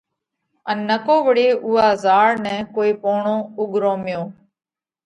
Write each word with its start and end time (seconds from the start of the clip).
ان 0.69 0.77
نڪو 0.89 1.15
وۯي 1.27 1.47
اُوئا 1.65 1.87
زاۯ 2.03 2.29
نئہ 2.43 2.57
ڪوئي 2.75 2.91
پوڻو 3.01 3.37
اُڳروميو۔ 3.59 4.23